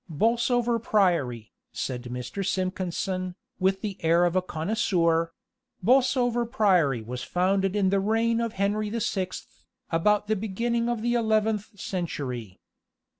"Bolsover 0.09 0.79
Priory," 0.79 1.51
said 1.71 2.05
Mr. 2.05 2.43
Simpkinson, 2.43 3.35
with 3.59 3.81
the 3.81 3.97
air 4.03 4.25
of 4.25 4.35
a 4.35 4.41
connoisseur 4.41 5.31
"Bolsover 5.83 6.43
Priory 6.43 7.03
was 7.03 7.21
founded 7.21 7.75
in 7.75 7.91
the 7.91 7.99
reign 7.99 8.41
of 8.41 8.53
Henry 8.53 8.89
the 8.89 8.99
Sixth, 8.99 9.63
about 9.91 10.25
the 10.25 10.35
beginning 10.35 10.89
of 10.89 11.03
the 11.03 11.13
eleventh 11.13 11.79
century. 11.79 12.57